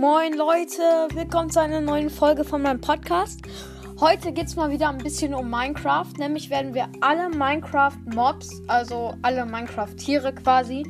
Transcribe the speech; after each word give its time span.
Moin 0.00 0.32
Leute, 0.32 1.08
willkommen 1.12 1.50
zu 1.50 1.60
einer 1.60 1.80
neuen 1.80 2.08
Folge 2.08 2.44
von 2.44 2.62
meinem 2.62 2.80
Podcast. 2.80 3.40
Heute 3.98 4.32
geht 4.32 4.46
es 4.46 4.54
mal 4.54 4.70
wieder 4.70 4.90
ein 4.90 4.98
bisschen 4.98 5.34
um 5.34 5.50
Minecraft. 5.50 6.12
Nämlich 6.18 6.50
werden 6.50 6.72
wir 6.72 6.86
alle 7.00 7.28
Minecraft-Mobs, 7.30 8.62
also 8.68 9.16
alle 9.22 9.44
Minecraft-Tiere 9.44 10.32
quasi, 10.34 10.84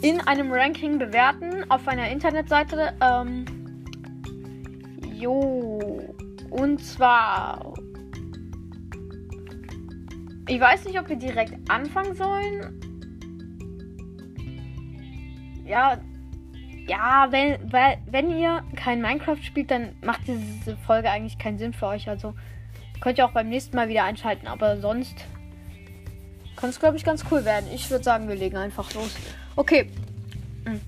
in 0.00 0.18
einem 0.22 0.50
Ranking 0.50 0.98
bewerten 0.98 1.70
auf 1.70 1.86
einer 1.86 2.08
Internetseite. 2.08 2.94
Ähm, 3.02 3.44
jo, 5.12 5.78
und 6.48 6.82
zwar. 6.82 7.74
Ich 10.48 10.58
weiß 10.58 10.86
nicht, 10.86 10.98
ob 10.98 11.06
wir 11.10 11.16
direkt 11.16 11.70
anfangen 11.70 12.14
sollen. 12.14 12.80
Ja, 15.66 16.00
ja, 16.88 17.28
wenn, 17.30 17.72
wenn 18.06 18.38
ihr 18.38 18.62
kein 18.76 19.00
Minecraft 19.00 19.42
spielt, 19.42 19.70
dann 19.70 19.94
macht 20.02 20.22
diese 20.26 20.76
Folge 20.78 21.10
eigentlich 21.10 21.38
keinen 21.38 21.58
Sinn 21.58 21.72
für 21.72 21.86
euch. 21.86 22.08
Also 22.08 22.34
könnt 23.00 23.18
ihr 23.18 23.26
auch 23.26 23.32
beim 23.32 23.48
nächsten 23.48 23.76
Mal 23.76 23.88
wieder 23.88 24.04
einschalten. 24.04 24.46
Aber 24.46 24.80
sonst 24.80 25.26
kann 26.56 26.70
es, 26.70 26.80
glaube 26.80 26.96
ich, 26.96 27.04
ganz 27.04 27.24
cool 27.30 27.44
werden. 27.44 27.66
Ich 27.72 27.90
würde 27.90 28.04
sagen, 28.04 28.28
wir 28.28 28.34
legen 28.34 28.56
einfach 28.56 28.92
los. 28.94 29.16
Okay. 29.56 29.90
Hm. 30.64 30.80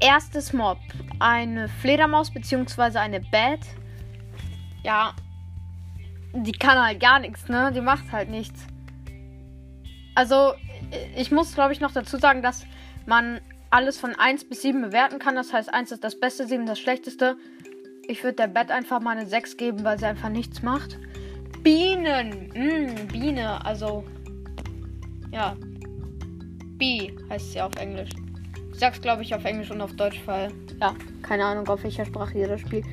Erstes 0.00 0.52
Mob. 0.52 0.78
Eine 1.18 1.68
Fledermaus 1.68 2.30
bzw. 2.30 2.98
eine 2.98 3.20
Bat. 3.20 3.60
Ja. 4.82 5.14
Die 6.34 6.52
kann 6.52 6.78
halt 6.78 7.00
gar 7.00 7.18
nichts, 7.18 7.48
ne? 7.48 7.72
Die 7.74 7.80
macht 7.80 8.10
halt 8.10 8.30
nichts. 8.30 8.66
Also, 10.14 10.54
ich 11.16 11.30
muss, 11.30 11.54
glaube 11.54 11.72
ich, 11.72 11.80
noch 11.80 11.92
dazu 11.92 12.18
sagen, 12.18 12.42
dass 12.42 12.66
man 13.06 13.40
alles 13.72 13.98
von 13.98 14.14
1 14.14 14.44
bis 14.44 14.62
7 14.62 14.82
bewerten 14.82 15.18
kann. 15.18 15.34
Das 15.34 15.52
heißt, 15.52 15.72
1 15.72 15.92
ist 15.92 16.04
das 16.04 16.18
Beste, 16.18 16.46
7 16.46 16.66
das 16.66 16.78
Schlechteste. 16.78 17.36
Ich 18.06 18.22
würde 18.22 18.36
der 18.36 18.48
Bett 18.48 18.70
einfach 18.70 19.00
mal 19.00 19.16
eine 19.16 19.26
6 19.26 19.56
geben, 19.56 19.82
weil 19.84 19.98
sie 19.98 20.06
einfach 20.06 20.28
nichts 20.28 20.62
macht. 20.62 20.98
Bienen. 21.62 22.50
Mm, 22.54 23.08
Biene. 23.08 23.64
Also. 23.64 24.04
Ja. 25.30 25.56
Bee 26.76 27.16
heißt 27.30 27.52
sie 27.52 27.60
auf 27.60 27.74
Englisch. 27.76 28.10
Ich 28.72 28.78
sag's, 28.78 29.00
glaube 29.00 29.22
ich, 29.22 29.34
auf 29.34 29.44
Englisch 29.44 29.70
und 29.70 29.80
auf 29.80 29.94
Deutsch, 29.94 30.20
weil. 30.26 30.52
Ja, 30.80 30.94
keine 31.22 31.44
Ahnung, 31.44 31.66
auf 31.68 31.82
welcher 31.82 32.04
Sprache 32.04 32.38
ihr 32.38 32.48
das 32.48 32.60
spielt. 32.60 32.84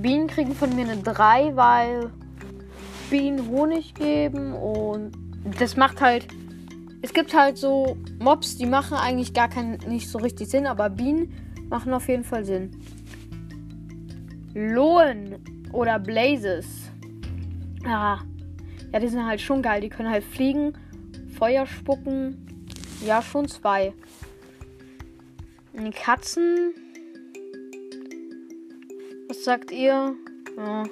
Bienen 0.00 0.26
kriegen 0.26 0.54
von 0.54 0.74
mir 0.74 0.88
eine 0.88 1.02
3, 1.02 1.54
weil 1.54 2.10
Bienen 3.10 3.46
Honig 3.48 3.94
geben 3.94 4.54
und 4.54 5.12
das 5.58 5.76
macht 5.76 6.00
halt 6.00 6.26
es 7.02 7.12
gibt 7.12 7.34
halt 7.34 7.58
so 7.58 7.96
Mobs, 8.18 8.56
die 8.56 8.66
machen 8.66 8.96
eigentlich 8.96 9.32
gar 9.32 9.48
keinen, 9.48 9.78
nicht 9.88 10.08
so 10.08 10.18
richtig 10.18 10.48
Sinn, 10.48 10.66
aber 10.66 10.90
Bienen 10.90 11.32
machen 11.68 11.92
auf 11.92 12.08
jeden 12.08 12.24
Fall 12.24 12.44
Sinn. 12.44 12.70
Lohen 14.54 15.36
oder 15.72 15.98
Blazes. 15.98 16.66
Ja. 17.84 18.20
Ja, 18.92 18.98
die 18.98 19.08
sind 19.08 19.24
halt 19.24 19.40
schon 19.40 19.62
geil. 19.62 19.80
Die 19.80 19.88
können 19.88 20.10
halt 20.10 20.24
fliegen, 20.24 20.72
Feuer 21.38 21.66
spucken. 21.66 22.46
Ja, 23.04 23.22
schon 23.22 23.46
zwei. 23.48 23.92
Katzen. 26.02 26.74
Was 29.28 29.44
sagt 29.44 29.70
ihr? 29.70 30.14
Ja. 30.56 30.82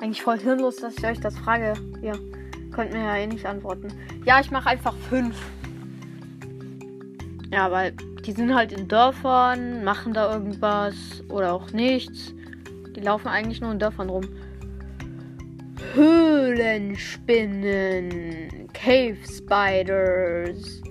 Eigentlich 0.00 0.22
voll 0.22 0.38
hirnlos, 0.38 0.76
dass 0.76 0.98
ich 0.98 1.06
euch 1.06 1.20
das 1.20 1.38
frage. 1.38 1.72
Ja. 2.02 2.12
Könnt 2.72 2.92
mir 2.92 3.04
ja 3.04 3.16
eh 3.16 3.26
nicht 3.26 3.46
antworten. 3.46 3.88
Ja, 4.24 4.40
ich 4.40 4.50
mache 4.50 4.70
einfach 4.70 4.94
fünf. 5.08 5.36
Ja, 7.52 7.70
weil 7.70 7.92
die 8.26 8.32
sind 8.32 8.52
halt 8.54 8.72
in 8.72 8.88
Dörfern, 8.88 9.84
machen 9.84 10.12
da 10.12 10.32
irgendwas 10.32 11.22
oder 11.28 11.52
auch 11.52 11.70
nichts. 11.72 12.34
Die 12.96 13.00
laufen 13.00 13.28
eigentlich 13.28 13.60
nur 13.60 13.70
in 13.72 13.78
Dörfern 13.78 14.08
rum. 14.08 14.24
Höhlenspinnen, 15.94 18.66
Cave 18.72 19.18
Spiders. 19.24 20.82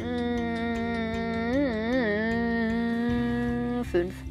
Mmh, 0.00 0.64
fünf 3.84 4.23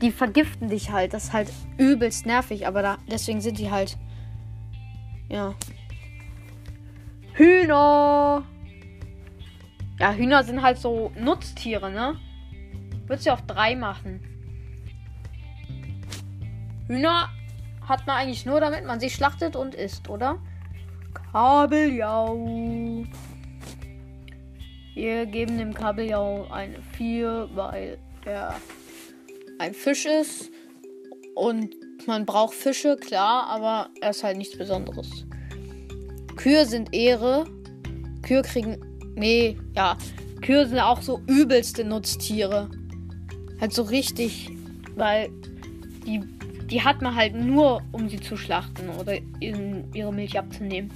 die 0.00 0.10
vergiften 0.10 0.68
dich 0.68 0.90
halt. 0.90 1.12
Das 1.14 1.24
ist 1.24 1.32
halt 1.32 1.52
übelst 1.76 2.26
nervig, 2.26 2.66
aber 2.66 2.82
da, 2.82 2.98
deswegen 3.10 3.40
sind 3.40 3.58
die 3.58 3.70
halt. 3.70 3.96
Ja. 5.28 5.54
Hühner! 7.34 8.44
Ja, 9.98 10.12
Hühner 10.12 10.44
sind 10.44 10.62
halt 10.62 10.78
so 10.78 11.12
Nutztiere, 11.18 11.90
ne? 11.90 12.16
Würde 13.06 13.22
sie 13.22 13.30
auf 13.30 13.42
drei 13.42 13.74
machen. 13.74 14.20
Hühner 16.86 17.28
hat 17.86 18.06
man 18.06 18.16
eigentlich 18.16 18.46
nur, 18.46 18.60
damit 18.60 18.84
man 18.84 19.00
sie 19.00 19.10
schlachtet 19.10 19.56
und 19.56 19.74
isst, 19.74 20.08
oder? 20.08 20.38
Kabeljau. 21.32 23.04
Wir 24.94 25.26
geben 25.26 25.58
dem 25.58 25.74
Kabeljau 25.74 26.48
eine 26.50 26.80
4, 26.96 27.50
weil 27.54 27.98
er 28.24 28.54
ein 29.58 29.74
Fisch 29.74 30.06
ist. 30.06 30.50
Und 31.34 31.74
man 32.06 32.26
braucht 32.26 32.54
Fische, 32.54 32.96
klar, 32.96 33.46
aber 33.48 33.90
er 34.00 34.10
ist 34.10 34.24
halt 34.24 34.38
nichts 34.38 34.56
Besonderes. 34.56 35.24
Kühe 36.36 36.64
sind 36.66 36.94
Ehre. 36.94 37.44
Kühe 38.22 38.42
kriegen. 38.42 38.78
Nee, 39.14 39.56
ja. 39.74 39.96
Kühe 40.40 40.66
sind 40.66 40.78
auch 40.78 41.02
so 41.02 41.20
übelste 41.26 41.84
Nutztiere. 41.84 42.70
Halt 43.60 43.72
so 43.72 43.82
richtig. 43.82 44.50
Weil 44.96 45.30
die, 46.06 46.20
die 46.66 46.82
hat 46.82 47.02
man 47.02 47.14
halt 47.14 47.34
nur, 47.34 47.82
um 47.92 48.08
sie 48.08 48.20
zu 48.20 48.36
schlachten 48.36 48.88
oder 48.88 49.18
ihre 49.40 50.12
Milch 50.12 50.38
abzunehmen. 50.38 50.90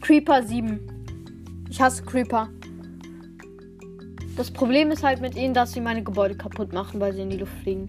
Creeper 0.00 0.42
7. 0.42 0.80
Ich 1.70 1.80
hasse 1.80 2.02
Creeper. 2.02 2.50
Das 4.36 4.50
Problem 4.50 4.90
ist 4.90 5.02
halt 5.02 5.20
mit 5.20 5.36
ihnen, 5.36 5.52
dass 5.52 5.72
sie 5.72 5.80
meine 5.80 6.02
Gebäude 6.02 6.34
kaputt 6.34 6.72
machen, 6.72 7.00
weil 7.00 7.12
sie 7.12 7.22
in 7.22 7.30
die 7.30 7.36
Luft 7.36 7.52
fliegen. 7.62 7.88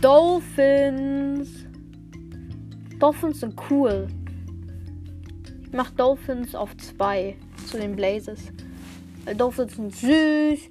Dolphins. 0.00 1.48
Dolphins 2.98 3.40
sind 3.40 3.54
cool. 3.70 4.08
Ich 5.62 5.72
mach 5.72 5.90
Dolphins 5.90 6.54
auf 6.54 6.76
2 6.76 7.36
zu 7.66 7.78
den 7.78 7.94
Blazes. 7.94 8.52
Dolphins 9.36 9.76
sind 9.76 9.94
süß 9.94 10.68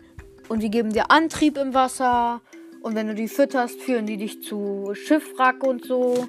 und 0.49 0.61
die 0.61 0.69
geben 0.69 0.91
dir 0.91 1.11
Antrieb 1.11 1.57
im 1.57 1.73
Wasser. 1.73 2.41
Und 2.81 2.95
wenn 2.95 3.07
du 3.07 3.15
die 3.15 3.27
fütterst, 3.27 3.81
führen 3.81 4.05
die 4.05 4.17
dich 4.17 4.43
zu 4.43 4.91
Schiffwrack 4.93 5.63
und 5.63 5.85
so. 5.85 6.27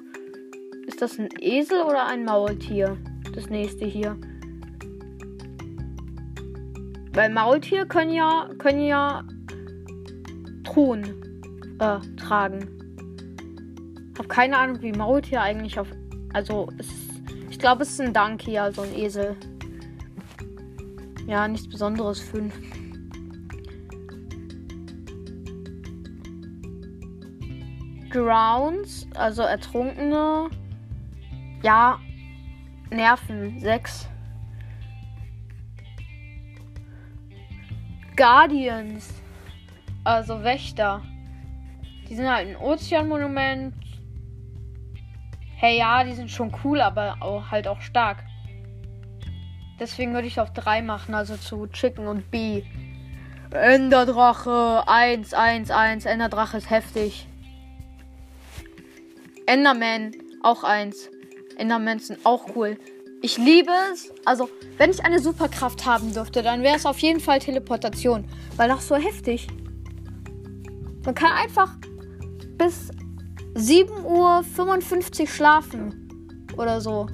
Ist 0.87 1.01
das 1.01 1.19
ein 1.19 1.29
Esel 1.39 1.81
oder 1.81 2.07
ein 2.07 2.23
Maultier? 2.23 2.97
Das 3.35 3.49
nächste 3.49 3.85
hier. 3.85 4.17
Weil 7.17 7.31
Maultiere 7.31 7.87
können 7.87 8.13
ja, 8.13 8.47
können 8.59 8.85
ja 8.85 9.23
Truhen 10.63 11.03
äh, 11.79 11.97
tragen. 12.15 12.69
Hab 14.19 14.29
keine 14.29 14.55
Ahnung, 14.55 14.83
wie 14.83 14.91
Maultier 14.91 15.41
eigentlich 15.41 15.79
auf. 15.79 15.87
Also, 16.33 16.69
es, 16.77 16.87
ich 17.49 17.57
glaube, 17.57 17.81
es 17.81 17.89
ist 17.89 18.01
ein 18.01 18.13
Donkey, 18.13 18.59
also 18.59 18.83
ein 18.83 18.93
Esel. 18.93 19.35
Ja, 21.25 21.47
nichts 21.47 21.67
Besonderes. 21.67 22.19
Fünf. 22.19 22.53
Drowns, 28.11 29.07
also 29.15 29.41
Ertrunkene. 29.41 30.49
Ja, 31.63 31.99
Nerven. 32.91 33.59
Sechs. 33.59 34.07
Guardians. 38.17 39.13
Also 40.03 40.43
Wächter. 40.43 41.03
Die 42.09 42.15
sind 42.15 42.27
halt 42.27 42.49
ein 42.49 42.57
Ozeanmonument. 42.57 43.75
Hey, 45.55 45.77
ja, 45.77 46.03
die 46.03 46.13
sind 46.13 46.29
schon 46.29 46.53
cool, 46.63 46.81
aber 46.81 47.17
auch, 47.19 47.49
halt 47.51 47.67
auch 47.67 47.81
stark. 47.81 48.23
Deswegen 49.79 50.13
würde 50.13 50.27
ich 50.27 50.39
auf 50.39 50.51
3 50.53 50.81
machen, 50.81 51.13
also 51.13 51.37
zu 51.37 51.67
Chicken 51.67 52.07
und 52.07 52.31
B. 52.31 52.63
Enderdrache 53.51 54.83
1, 54.87 55.33
1, 55.33 55.71
1. 55.71 56.05
Enderdrache 56.05 56.57
ist 56.57 56.69
heftig. 56.69 57.27
Enderman 59.45 60.11
auch 60.43 60.63
1. 60.63 61.09
Enderman 61.57 61.99
sind 61.99 62.25
auch 62.25 62.55
cool. 62.55 62.77
Ich 63.21 63.37
liebe 63.37 63.71
es. 63.91 64.11
Also, 64.25 64.49
wenn 64.77 64.91
ich 64.91 65.03
eine 65.03 65.19
Superkraft 65.19 65.85
haben 65.85 66.13
dürfte, 66.13 66.43
dann 66.43 66.61
wäre 66.61 66.75
es 66.75 66.85
auf 66.85 66.99
jeden 66.99 67.19
Fall 67.19 67.39
Teleportation. 67.39 68.25
Weil 68.57 68.69
das 68.69 68.87
so 68.87 68.95
heftig. 68.95 69.47
Man 71.03 71.15
kann 71.15 71.31
einfach 71.31 71.75
bis 72.57 72.91
7.55 73.55 75.21
Uhr 75.21 75.27
schlafen. 75.27 76.45
Oder 76.57 76.79
so. 76.79 77.07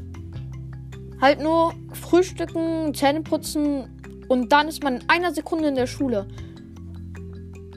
Halt 1.22 1.42
nur 1.42 1.74
frühstücken, 1.94 2.94
Zähne 2.94 3.22
putzen 3.22 4.26
Und 4.28 4.52
dann 4.52 4.68
ist 4.68 4.84
man 4.84 4.96
in 4.96 5.10
einer 5.10 5.34
Sekunde 5.34 5.70
in 5.70 5.76
der 5.76 5.88
Schule. 5.88 6.28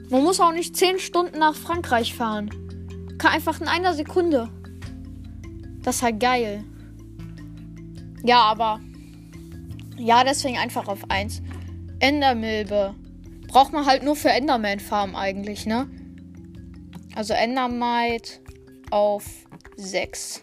Man 0.09 0.23
muss 0.23 0.39
auch 0.39 0.51
nicht 0.51 0.75
10 0.75 0.99
Stunden 0.99 1.39
nach 1.39 1.55
Frankreich 1.55 2.13
fahren. 2.13 2.49
Kann 3.17 3.31
einfach 3.31 3.61
in 3.61 3.67
einer 3.67 3.93
Sekunde. 3.93 4.49
Das 5.81 5.97
ist 5.97 6.03
halt 6.03 6.19
geil. 6.19 6.63
Ja, 8.27 8.41
aber. 8.41 8.81
Ja, 9.97 10.25
deswegen 10.25 10.57
einfach 10.57 10.89
auf 10.89 11.09
1. 11.09 11.41
Endermilbe. 11.99 12.93
Braucht 13.47 13.71
man 13.71 13.85
halt 13.85 14.03
nur 14.03 14.17
für 14.17 14.27
Enderman 14.27 14.81
Farm 14.81 15.15
eigentlich, 15.15 15.65
ne? 15.65 15.89
Also 17.15 17.33
Endermite 17.33 18.41
auf 18.91 19.23
6. 19.77 20.41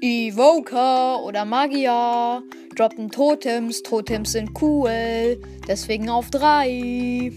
Evoker 0.00 1.22
oder 1.22 1.44
Magier 1.44 2.42
droppen 2.74 3.10
Totems. 3.10 3.82
Totems 3.82 4.32
sind 4.32 4.50
cool. 4.62 5.38
Deswegen 5.68 6.08
auf 6.08 6.30
3. 6.30 7.30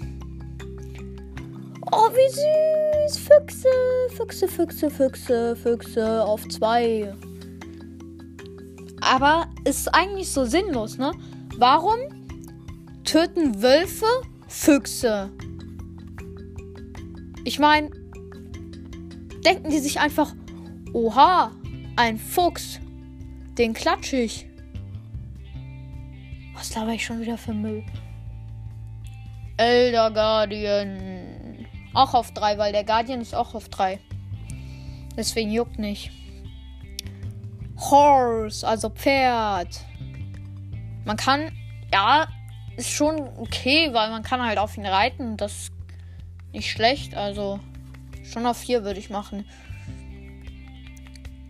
Oh, 1.91 2.09
wie 2.13 3.09
süß. 3.09 3.17
Füchse, 3.17 3.67
Füchse, 4.15 4.47
Füchse, 4.47 4.89
Füchse, 4.89 5.55
Füchse 5.57 6.23
auf 6.23 6.47
2. 6.47 7.13
Aber 9.11 9.49
ist 9.65 9.93
eigentlich 9.93 10.31
so 10.31 10.45
sinnlos, 10.45 10.97
ne? 10.97 11.11
Warum 11.57 11.99
töten 13.03 13.61
Wölfe 13.61 14.05
Füchse? 14.47 15.29
Ich 17.43 17.59
meine, 17.59 17.89
denken 19.43 19.69
die 19.69 19.79
sich 19.79 19.99
einfach, 19.99 20.33
oha, 20.93 21.51
ein 21.97 22.17
Fuchs, 22.17 22.79
den 23.57 23.73
klatsche 23.73 24.15
ich. 24.15 24.47
Was 26.53 26.73
laber 26.73 26.93
ich 26.93 27.05
schon 27.05 27.19
wieder 27.19 27.37
für 27.37 27.53
Müll? 27.53 27.83
Elder 29.57 30.09
Guardian. 30.11 31.67
Auch 31.93 32.13
auf 32.13 32.31
3, 32.31 32.57
weil 32.57 32.71
der 32.71 32.85
Guardian 32.85 33.19
ist 33.19 33.35
auch 33.35 33.55
auf 33.55 33.67
3. 33.67 33.99
Deswegen 35.17 35.51
juckt 35.51 35.79
nicht. 35.79 36.11
Horse, 37.81 38.67
also 38.67 38.89
Pferd. 38.89 39.81
Man 41.05 41.17
kann, 41.17 41.51
ja, 41.91 42.27
ist 42.77 42.91
schon 42.91 43.19
okay, 43.37 43.89
weil 43.91 44.09
man 44.11 44.23
kann 44.23 44.41
halt 44.41 44.57
auf 44.57 44.77
ihn 44.77 44.85
reiten. 44.85 45.35
Das 45.37 45.51
ist 45.51 45.73
nicht 46.53 46.69
schlecht. 46.69 47.15
Also 47.15 47.59
schon 48.23 48.45
auf 48.45 48.57
4 48.57 48.83
würde 48.83 48.99
ich 48.99 49.09
machen. 49.09 49.45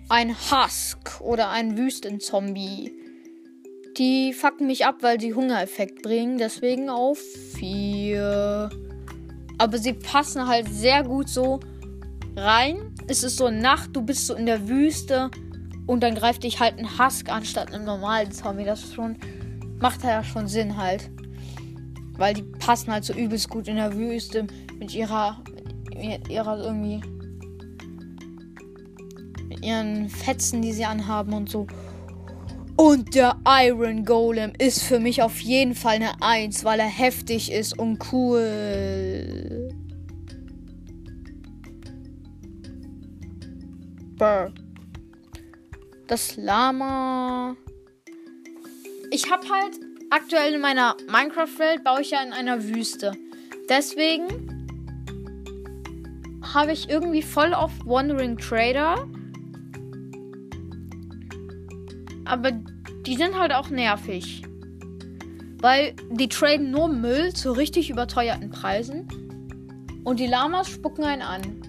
Ein 0.09 0.35
Husk 0.35 1.21
oder 1.21 1.49
ein 1.49 1.77
Wüstenzombie. 1.77 2.91
Die 3.97 4.33
fucken 4.33 4.67
mich 4.67 4.85
ab, 4.85 4.95
weil 5.01 5.19
sie 5.19 5.33
Hungereffekt 5.33 6.01
bringen. 6.01 6.37
Deswegen 6.37 6.89
auf 6.89 7.19
4. 7.55 8.69
Aber 9.57 9.77
sie 9.77 9.93
passen 9.93 10.47
halt 10.47 10.67
sehr 10.69 11.03
gut 11.03 11.29
so 11.29 11.59
rein. 12.35 12.95
Es 13.07 13.23
ist 13.23 13.37
so 13.37 13.49
Nacht, 13.49 13.95
du 13.95 14.01
bist 14.01 14.27
so 14.27 14.33
in 14.33 14.45
der 14.45 14.67
Wüste 14.67 15.29
und 15.87 16.01
dann 16.01 16.15
greift 16.15 16.43
dich 16.43 16.59
halt 16.59 16.77
ein 16.77 16.99
Husk 16.99 17.29
anstatt 17.29 17.73
einem 17.73 17.85
normalen 17.85 18.31
Zombie. 18.31 18.63
Das 18.63 18.93
schon, 18.93 19.17
macht 19.79 20.03
ja 20.03 20.23
schon 20.23 20.47
Sinn 20.47 20.77
halt. 20.77 21.09
Weil 22.17 22.33
die 22.33 22.43
passen 22.43 22.91
halt 22.91 23.03
so 23.03 23.13
übelst 23.13 23.49
gut 23.49 23.67
in 23.67 23.77
der 23.77 23.95
Wüste 23.95 24.47
mit 24.79 24.93
ihrer, 24.93 25.41
mit 25.95 26.29
ihrer 26.29 26.57
irgendwie, 26.63 27.01
mit 29.47 29.65
ihren 29.65 30.09
Fetzen, 30.09 30.61
die 30.61 30.73
sie 30.73 30.85
anhaben 30.85 31.33
und 31.33 31.49
so. 31.49 31.67
Und 32.77 33.15
der 33.15 33.37
Iron 33.45 34.05
Golem 34.05 34.53
ist 34.57 34.83
für 34.83 34.99
mich 34.99 35.21
auf 35.21 35.39
jeden 35.39 35.75
Fall 35.75 35.95
eine 35.95 36.21
1, 36.21 36.63
weil 36.63 36.79
er 36.79 36.87
heftig 36.87 37.51
ist 37.51 37.77
und 37.77 37.99
cool. 38.11 39.69
Brr. 44.17 44.51
Das 46.11 46.35
Lama. 46.35 47.55
Ich 49.11 49.31
habe 49.31 49.47
halt 49.47 49.79
aktuell 50.09 50.55
in 50.55 50.59
meiner 50.59 50.97
Minecraft-Welt 51.09 51.85
baue 51.85 52.01
ich 52.01 52.11
ja 52.11 52.21
in 52.21 52.33
einer 52.33 52.65
Wüste. 52.65 53.13
Deswegen 53.69 54.27
habe 56.53 56.73
ich 56.73 56.89
irgendwie 56.89 57.21
voll 57.21 57.53
auf 57.53 57.71
Wandering 57.85 58.35
Trader. 58.37 59.07
Aber 62.25 62.51
die 62.51 63.15
sind 63.15 63.39
halt 63.39 63.53
auch 63.53 63.69
nervig. 63.69 64.41
Weil 65.61 65.95
die 66.09 66.27
traden 66.27 66.71
nur 66.71 66.89
Müll 66.89 67.31
zu 67.33 67.53
richtig 67.53 67.89
überteuerten 67.89 68.49
Preisen. 68.49 69.07
Und 70.03 70.19
die 70.19 70.27
Lamas 70.27 70.67
spucken 70.67 71.05
einen 71.05 71.21
an. 71.21 71.60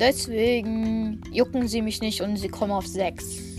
Deswegen 0.00 1.20
jucken 1.30 1.68
sie 1.68 1.82
mich 1.82 2.00
nicht 2.00 2.22
und 2.22 2.36
sie 2.36 2.48
kommen 2.48 2.72
auf 2.72 2.86
6. 2.86 3.58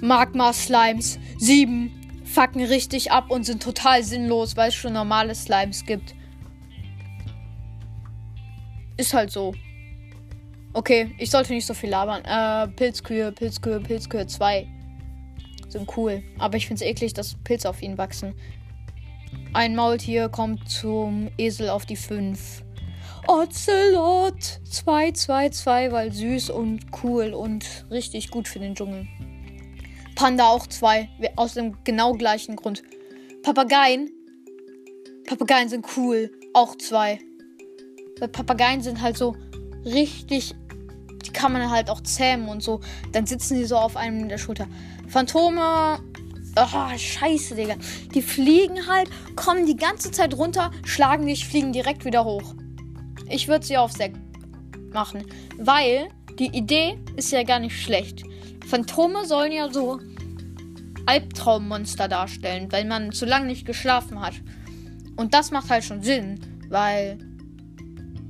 Magma-Slimes 0.00 1.18
7 1.38 2.22
fucken 2.24 2.64
richtig 2.64 3.12
ab 3.12 3.30
und 3.30 3.44
sind 3.44 3.62
total 3.62 4.02
sinnlos, 4.02 4.56
weil 4.56 4.70
es 4.70 4.74
schon 4.74 4.94
normale 4.94 5.34
Slimes 5.34 5.84
gibt. 5.84 6.14
Ist 8.96 9.12
halt 9.12 9.30
so. 9.30 9.54
Okay, 10.72 11.14
ich 11.18 11.30
sollte 11.30 11.52
nicht 11.52 11.66
so 11.66 11.74
viel 11.74 11.90
labern. 11.90 12.24
Äh, 12.24 12.68
Pilzkühe, 12.74 13.30
Pilzkühe, 13.30 13.80
Pilzkühe 13.80 14.26
2 14.26 14.66
sind 15.68 15.96
cool. 15.96 16.22
Aber 16.38 16.56
ich 16.56 16.66
finde 16.66 16.82
es 16.82 16.90
eklig, 16.90 17.12
dass 17.12 17.36
Pilze 17.44 17.68
auf 17.68 17.82
ihnen 17.82 17.98
wachsen. 17.98 18.34
Ein 19.52 19.76
Maultier 19.76 20.28
kommt 20.28 20.68
zum 20.68 21.30
Esel 21.36 21.68
auf 21.68 21.86
die 21.86 21.96
5. 21.96 22.63
Ocelot 23.26 24.60
222, 24.70 25.92
weil 25.92 26.12
süß 26.12 26.50
und 26.50 26.80
cool 27.02 27.32
und 27.32 27.86
richtig 27.90 28.30
gut 28.30 28.48
für 28.48 28.58
den 28.58 28.74
Dschungel. 28.74 29.06
Panda 30.14 30.48
auch 30.48 30.66
zwei. 30.66 31.08
Aus 31.36 31.54
dem 31.54 31.76
genau 31.84 32.12
gleichen 32.12 32.56
Grund. 32.56 32.82
Papageien. 33.42 34.10
Papageien 35.26 35.68
sind 35.68 35.86
cool. 35.96 36.30
Auch 36.52 36.76
zwei. 36.76 37.18
Weil 38.20 38.28
Papageien 38.28 38.82
sind 38.82 39.00
halt 39.00 39.16
so 39.16 39.34
richtig. 39.84 40.54
Die 41.24 41.32
kann 41.32 41.52
man 41.52 41.70
halt 41.70 41.88
auch 41.88 42.02
zähmen 42.02 42.48
und 42.48 42.62
so. 42.62 42.80
Dann 43.12 43.26
sitzen 43.26 43.56
die 43.56 43.64
so 43.64 43.76
auf 43.76 43.96
einem 43.96 44.20
in 44.20 44.28
der 44.28 44.38
Schulter. 44.38 44.68
Phantome. 45.08 45.98
Oh, 46.56 46.96
scheiße, 46.96 47.56
Digga. 47.56 47.74
Die 48.14 48.22
fliegen 48.22 48.86
halt, 48.86 49.10
kommen 49.34 49.66
die 49.66 49.76
ganze 49.76 50.12
Zeit 50.12 50.34
runter, 50.34 50.70
schlagen 50.84 51.26
dich, 51.26 51.48
fliegen 51.48 51.72
direkt 51.72 52.04
wieder 52.04 52.24
hoch. 52.24 52.54
Ich 53.28 53.48
würde 53.48 53.64
sie 53.64 53.76
auf 53.76 53.92
Sekt 53.92 54.18
machen. 54.92 55.24
Weil 55.58 56.08
die 56.38 56.56
Idee 56.56 56.98
ist 57.16 57.32
ja 57.32 57.42
gar 57.42 57.58
nicht 57.58 57.80
schlecht. 57.80 58.22
Phantome 58.66 59.26
sollen 59.26 59.52
ja 59.52 59.72
so 59.72 60.00
Albtraummonster 61.06 62.08
darstellen, 62.08 62.70
weil 62.72 62.84
man 62.84 63.12
zu 63.12 63.26
lange 63.26 63.46
nicht 63.46 63.66
geschlafen 63.66 64.20
hat. 64.20 64.34
Und 65.16 65.34
das 65.34 65.50
macht 65.50 65.70
halt 65.70 65.84
schon 65.84 66.02
Sinn, 66.02 66.40
weil 66.70 67.18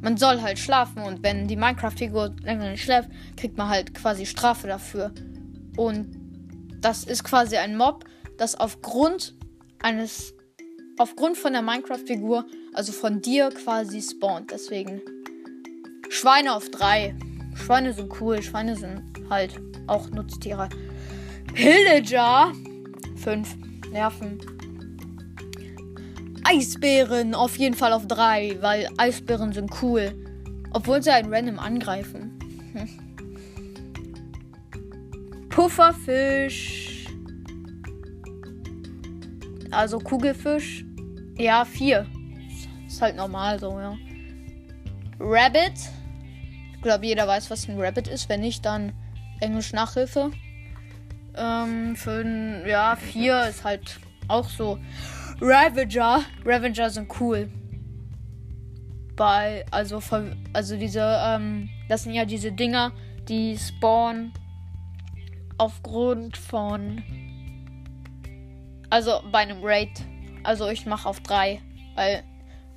man 0.03 0.17
soll 0.19 0.43
halt 0.43 0.59
schlafen 0.59 1.03
und 1.03 1.23
wenn 1.23 1.49
die 1.49 1.57
Minecraft-Figur 1.57 2.35
länger 2.43 2.71
nicht 2.71 2.85
schläft, 2.85 3.09
kriegt 3.37 3.57
man 3.57 3.71
halt 3.71 3.95
quasi 3.95 4.27
Strafe 4.27 4.67
dafür. 4.67 5.13
Und 5.77 6.15
das 6.81 7.05
ist 7.05 7.25
quasi 7.25 7.57
ein 7.57 7.77
Mob, 7.77 8.05
das 8.37 8.55
aufgrund 8.55 9.35
eines, 9.83 10.35
aufgrund 10.99 11.37
von 11.37 11.53
der 11.53 11.63
Minecraft-Figur, 11.63 12.47
also 12.73 12.93
von 12.93 13.21
dir 13.21 13.51
quasi 13.51 14.03
spawnt. 14.03 14.51
Deswegen 14.51 15.01
Schweine 16.09 16.55
auf 16.55 16.71
drei. 16.71 17.15
Schweine 17.55 17.93
sind 17.93 18.13
cool, 18.21 18.43
Schweine 18.43 18.77
sind 18.77 19.03
halt 19.31 19.61
auch 19.87 20.11
Nutztiere. 20.11 20.69
Pillager. 21.53 22.53
5. 23.17 23.57
Nerven. 23.91 24.39
Eisbären 26.45 27.35
auf 27.35 27.57
jeden 27.57 27.75
Fall 27.75 27.93
auf 27.93 28.07
3, 28.07 28.59
weil 28.61 28.89
Eisbären 28.99 29.53
sind 29.53 29.71
cool. 29.83 30.13
Obwohl 30.73 31.03
sie 31.03 31.11
einen 31.11 31.33
random 31.33 31.59
angreifen. 31.59 32.39
Hm. 32.73 32.89
Pufferfisch. 35.49 36.84
Also 39.75 39.99
Kugelfisch. 39.99 40.85
Ja, 41.37 41.65
4. 41.65 42.07
Ist 42.87 43.03
halt 43.03 43.17
normal 43.17 43.59
so, 43.59 43.79
ja. 43.79 43.97
Rabbit. 45.19 45.73
Ich 46.75 46.83
glaube, 46.83 47.07
jeder 47.07 47.27
weiß, 47.27 47.51
was 47.51 47.69
ein 47.69 47.81
Rabbit 47.81 48.09
ist. 48.09 48.29
Wenn 48.29 48.41
nicht, 48.41 48.65
dann 48.65 48.93
Englisch 49.41 49.73
Nachhilfe. 49.73 50.31
Ähm, 51.37 51.97
für 51.97 52.25
ja, 52.67 52.97
4 52.97 53.49
ist 53.49 53.65
halt 53.65 53.99
auch 54.29 54.49
so. 54.49 54.79
Ravager. 55.41 56.23
Ravager 56.45 56.91
sind 56.91 57.09
cool. 57.21 57.51
Bei, 59.17 59.65
also, 59.71 60.01
also 60.53 60.77
diese, 60.77 61.01
ähm, 61.01 61.69
das 61.89 62.05
sind 62.05 62.15
ja 62.15 62.25
diese 62.25 62.53
Dinger, 62.53 62.93
die 63.29 63.57
spawnen 63.59 64.33
aufgrund 65.59 66.37
von 66.37 67.03
Also 68.95 69.23
bei 69.33 69.39
einem 69.39 69.59
Raid. 69.61 69.91
Also 70.45 70.69
ich 70.69 70.87
mache 70.87 71.09
auf 71.09 71.19
drei. 71.19 71.61
Weil 71.97 72.23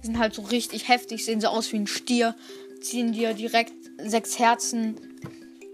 die 0.01 0.07
sind 0.07 0.17
halt 0.17 0.33
so 0.33 0.41
richtig 0.41 0.87
heftig, 0.87 1.23
sehen 1.23 1.39
so 1.39 1.49
aus 1.49 1.71
wie 1.71 1.77
ein 1.77 1.85
Stier. 1.85 2.35
Ziehen 2.81 3.13
dir 3.13 3.35
direkt 3.35 3.75
sechs 4.03 4.39
Herzen. 4.39 4.95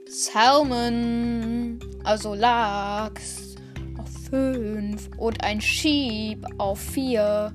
Salmon. 0.06 1.80
Also 2.04 2.34
Lachs. 2.34 3.56
Auf 3.98 4.10
fünf. 4.30 5.10
Und 5.16 5.42
ein 5.46 5.62
Sheep 5.62 6.46
auf 6.58 6.82
vier. 6.82 7.54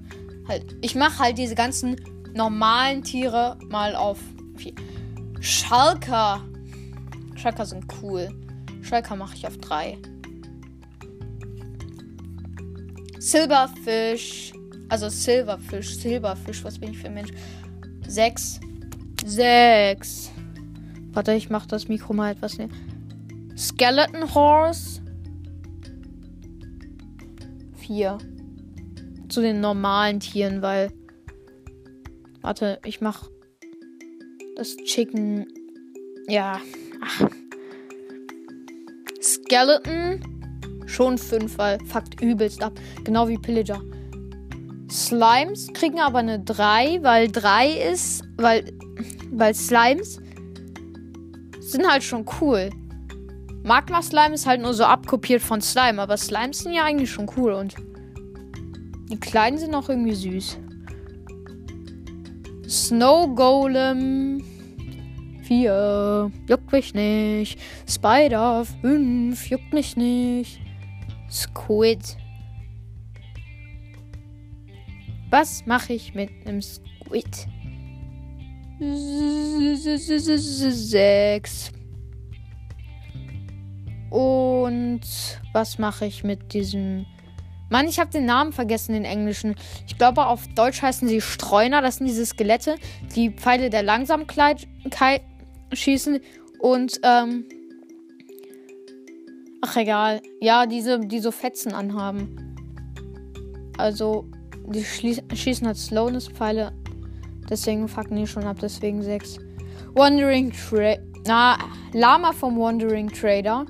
Halt, 0.49 0.75
ich 0.80 0.95
mache 0.95 1.18
halt 1.18 1.37
diese 1.37 1.54
ganzen 1.54 1.97
normalen 2.33 3.02
Tiere 3.02 3.59
mal 3.68 3.95
auf 3.97 4.18
vier. 4.57 4.73
Schalker. 5.40 6.42
Schalker 7.35 7.66
sind 7.66 7.85
cool. 8.00 8.30
Schalker 8.80 9.14
mache 9.14 9.37
ich 9.37 9.47
auf 9.47 9.59
drei. 9.59 9.99
Silberfisch. 13.19 14.53
Also 14.89 15.09
Silberfisch, 15.09 15.97
Silberfisch, 15.97 16.65
was 16.65 16.79
bin 16.79 16.91
ich 16.91 16.99
für 16.99 17.09
ein 17.09 17.15
Mensch? 17.15 17.33
Sechs. 18.07 18.61
Sechs. 19.25 20.31
Warte, 21.13 21.35
ich 21.35 21.51
mach 21.51 21.67
das 21.67 21.89
Mikro 21.89 22.15
mal 22.15 22.33
etwas 22.33 22.59
näher. 22.59 22.71
Skeleton 23.57 24.35
Horse. 24.35 25.03
Vier. 27.77 28.19
Zu 29.29 29.43
den 29.43 29.61
normalen 29.61 30.21
Tieren, 30.21 30.63
weil. 30.63 30.93
Warte, 32.41 32.79
ich 32.85 33.01
mach 33.01 33.29
das 34.57 34.77
Chicken. 34.77 35.47
Ja. 36.29 36.61
Ach. 37.03 37.29
Skeleton. 39.21 40.38
Schon 40.88 41.18
fünf, 41.18 41.59
weil 41.59 41.78
fuckt 41.85 42.21
übelst 42.21 42.62
ab. 42.62 42.73
Genau 43.04 43.28
wie 43.28 43.37
Pillager. 43.37 43.80
Slimes 44.90 45.71
kriegen 45.75 46.00
aber 46.00 46.18
eine 46.18 46.40
3, 46.40 47.02
weil 47.02 47.30
3 47.30 47.71
ist, 47.92 48.25
weil, 48.38 48.64
weil 49.30 49.54
Slimes 49.54 50.18
sind 51.61 51.87
halt 51.87 52.02
schon 52.02 52.25
cool. 52.40 52.71
Magma 53.62 54.00
Slime 54.00 54.35
ist 54.35 54.47
halt 54.47 54.62
nur 54.62 54.73
so 54.73 54.85
abkopiert 54.85 55.42
von 55.42 55.61
Slime, 55.61 56.00
aber 56.00 56.16
Slimes 56.16 56.61
sind 56.61 56.73
ja 56.73 56.85
eigentlich 56.85 57.11
schon 57.11 57.30
cool 57.37 57.52
und 57.52 57.75
die 59.11 59.21
kleinen 59.21 59.59
sind 59.59 59.75
auch 59.75 59.90
irgendwie 59.90 60.14
süß. 60.14 60.59
Snow 62.66 63.35
Golem 63.35 64.42
4, 65.42 66.30
juckt 66.49 66.73
mich 66.73 66.95
nicht. 66.95 67.59
Spider 67.87 68.64
5, 68.80 69.50
juckt 69.50 69.73
mich 69.75 69.97
nicht. 69.97 70.61
Squid. 71.30 72.16
Was 75.30 75.66
mache 75.66 75.92
ich 75.92 76.14
mit 76.14 76.30
einem 76.47 76.62
Squid? 76.62 77.47
Sechs. 80.73 81.73
Und 84.11 85.00
was 85.52 85.78
mache 85.78 86.06
ich 86.06 86.25
mit 86.25 86.52
diesem. 86.54 87.04
Mann, 87.70 87.87
ich 87.87 87.99
habe 87.99 88.11
den 88.11 88.25
Namen 88.25 88.52
vergessen, 88.52 88.94
den 88.94 89.04
englischen. 89.04 89.54
Ich 89.87 89.99
glaube, 89.99 90.26
auf 90.26 90.47
Deutsch 90.54 90.80
heißen 90.80 91.06
sie 91.06 91.20
Streuner. 91.20 91.82
Das 91.82 91.97
sind 91.97 92.06
diese 92.06 92.25
Skelette, 92.25 92.76
die 93.14 93.30
Pfeile 93.30 93.68
der 93.68 93.82
Langsamkeit 93.82 94.66
schießen. 95.73 96.20
Und, 96.61 97.00
ähm. 97.02 97.44
Ach, 99.61 99.77
egal. 99.77 100.21
Ja, 100.41 100.67
diese, 100.67 101.00
die 101.00 101.19
so 101.19 101.31
Fetzen 101.31 101.73
anhaben. 101.73 102.57
Also, 103.77 104.29
die 104.67 104.85
schießen 104.85 105.67
halt 105.67 105.77
Slowness-Pfeile. 105.77 106.73
Deswegen 107.49 107.88
fucken 107.88 108.17
die 108.17 108.27
schon 108.27 108.45
ab, 108.45 108.59
deswegen 108.61 109.03
6. 109.03 109.38
Wandering 109.95 110.53
Trader. 110.53 111.03
Na, 111.27 111.59
Lama 111.93 112.33
vom 112.33 112.59
Wandering 112.59 113.09
Trader. 113.09 113.67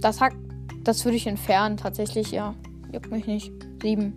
Das 0.00 0.20
hat. 0.20 0.32
Das 0.84 1.04
würde 1.04 1.16
ich 1.16 1.26
entfernen, 1.26 1.76
tatsächlich, 1.76 2.30
ja. 2.30 2.54
Juckt 2.92 3.10
mich 3.10 3.26
nicht. 3.26 3.52
7. 3.82 4.16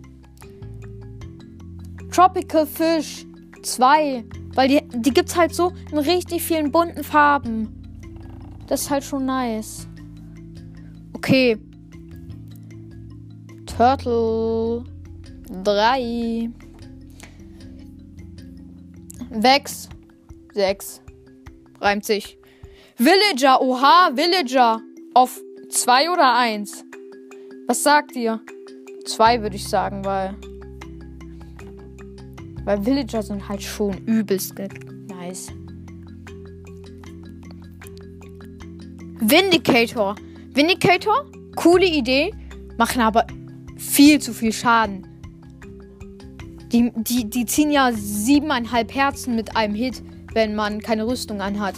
Tropical 2.12 2.66
Fish. 2.66 3.26
2. 3.62 4.24
Weil 4.54 4.68
die, 4.68 4.80
die 4.94 5.10
gibt's 5.10 5.36
halt 5.36 5.54
so 5.54 5.72
in 5.90 5.98
richtig 5.98 6.42
vielen 6.42 6.70
bunten 6.70 7.02
Farben. 7.02 7.79
Das 8.70 8.82
ist 8.82 8.90
halt 8.90 9.02
schon 9.02 9.26
nice. 9.26 9.88
Okay. 11.12 11.58
Turtle. 13.66 14.84
3. 15.64 16.50
Vex. 19.30 19.88
6. 20.54 21.02
Reimt 21.80 22.04
sich. 22.04 22.38
Villager. 22.96 23.60
Oha, 23.60 24.12
Villager. 24.14 24.80
Auf 25.14 25.40
2 25.68 26.10
oder 26.10 26.36
1? 26.36 26.84
Was 27.66 27.82
sagt 27.82 28.14
ihr? 28.14 28.40
2 29.04 29.42
würde 29.42 29.56
ich 29.56 29.66
sagen, 29.68 30.04
weil. 30.04 30.36
Weil 32.64 32.86
Villager 32.86 33.24
sind 33.24 33.48
halt 33.48 33.62
schon 33.62 33.98
übelst 34.06 34.54
nice. 35.08 35.48
Vindicator. 39.30 40.16
Vindicator? 40.54 41.24
Coole 41.54 41.86
Idee. 41.86 42.34
Machen 42.76 43.00
aber 43.00 43.28
viel 43.76 44.20
zu 44.20 44.34
viel 44.34 44.52
Schaden. 44.52 45.06
Die, 46.72 46.90
die, 46.96 47.30
die 47.30 47.46
ziehen 47.46 47.70
ja 47.70 47.92
siebeneinhalb 47.92 48.92
Herzen 48.92 49.36
mit 49.36 49.54
einem 49.54 49.76
Hit, 49.76 50.02
wenn 50.32 50.56
man 50.56 50.80
keine 50.80 51.06
Rüstung 51.06 51.40
anhat. 51.40 51.74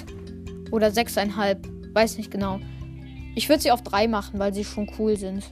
Oder 0.71 0.91
sechseinhalb. 0.91 1.69
Weiß 1.93 2.17
nicht 2.17 2.31
genau. 2.31 2.59
Ich 3.35 3.51
würde 3.51 3.63
sie 3.63 3.71
auf 3.71 3.83
drei 3.83 4.09
machen, 4.09 4.39
weil 4.39 4.55
sie 4.55 4.65
schon 4.65 4.91
cool 4.99 5.19
sind. 5.19 5.45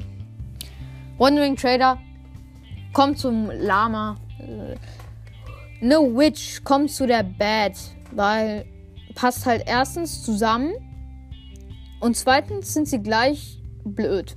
Wandering 1.19 1.57
Trader 1.57 1.99
kommt 2.95 3.19
zum 3.19 3.51
Lama. 3.51 4.17
No 5.83 6.17
Witch 6.17 6.65
kommt 6.65 6.93
zu 6.93 7.07
der 7.07 7.25
Bad, 7.25 7.75
weil 8.13 8.65
passt 9.15 9.45
halt 9.45 9.65
erstens 9.67 10.23
zusammen 10.23 10.73
und 12.01 12.17
zweitens 12.17 12.75
sind 12.75 12.89
sie 12.89 13.03
gleich 13.03 13.63
blöd. 13.85 14.37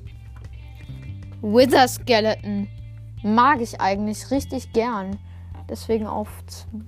Wither 1.42 1.88
Skeleton 1.88 2.68
mag 3.24 3.62
ich 3.62 3.80
eigentlich 3.82 4.32
richtig 4.32 4.72
gern. 4.74 5.18
Deswegen 5.70 6.08
auf 6.08 6.30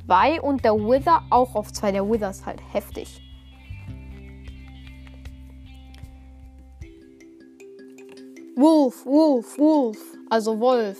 2 0.05 0.41
und 0.41 0.63
der 0.63 0.75
Wither 0.75 1.23
auch 1.29 1.55
auf 1.55 1.71
2. 1.71 1.93
Der 1.93 2.09
Wither 2.09 2.29
ist 2.29 2.45
halt 2.45 2.61
heftig. 2.73 3.21
Wolf, 8.57 9.05
Wolf, 9.05 9.57
Wolf. 9.57 9.97
Also 10.29 10.59
Wolf. 10.59 10.99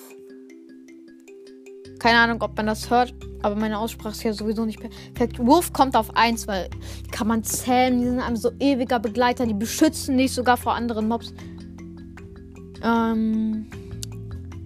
Keine 2.00 2.20
Ahnung, 2.20 2.42
ob 2.42 2.56
man 2.58 2.68
das 2.68 2.90
hört, 2.90 3.14
aber 3.42 3.56
meine 3.56 3.78
Aussprache 3.78 4.12
ist 4.12 4.24
ja 4.24 4.34
sowieso 4.34 4.66
nicht 4.66 4.80
perfekt. 4.80 5.40
Wolf 5.46 5.72
kommt 5.72 5.96
auf 5.96 6.16
1, 6.16 6.48
weil 6.48 6.70
kann 7.12 7.28
man 7.28 7.44
zählen. 7.44 8.00
Die 8.00 8.06
sind 8.06 8.20
einem 8.20 8.36
so 8.36 8.52
ewiger 8.60 9.00
Begleiter. 9.00 9.46
Die 9.46 9.54
beschützen 9.54 10.18
dich 10.18 10.34
sogar 10.34 10.58
vor 10.58 10.74
anderen 10.74 11.08
Mobs. 11.08 11.34
Ähm. 12.84 13.68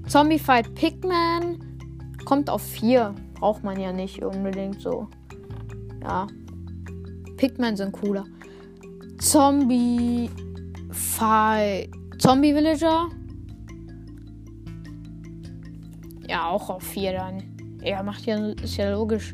Zombified 0.08 0.74
Pigman 0.74 1.60
kommt 2.26 2.50
auf 2.50 2.64
4. 2.64 3.14
Braucht 3.36 3.64
man 3.64 3.80
ja 3.80 3.92
nicht 3.92 4.24
unbedingt 4.24 4.82
so. 4.82 5.08
Ja. 6.02 6.28
Pigman 7.38 7.78
sind 7.78 7.92
cooler. 7.92 8.26
Zombie. 9.20 10.30
Fight. 10.92 11.92
Zombie 12.18 12.54
Villager. 12.54 13.10
Ja, 16.30 16.48
auch 16.48 16.70
auf 16.70 16.84
4 16.84 17.14
dann. 17.14 17.44
Ja, 17.82 18.04
macht 18.04 18.26
ja, 18.26 18.38
ist 18.52 18.78
ja 18.78 18.92
logisch. 18.92 19.34